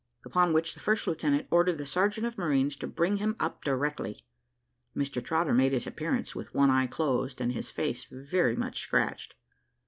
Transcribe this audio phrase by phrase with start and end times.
[0.25, 4.25] Upon which the first lieutenant ordered the sergeant of marines to bring him up directly.
[4.97, 9.35] Mr Trotter made his appearance, with one eye closed, and his face very much scratched.